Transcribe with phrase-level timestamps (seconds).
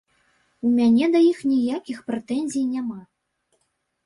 [0.67, 2.99] У мяне да іх ніякіх прэтэнзій няма.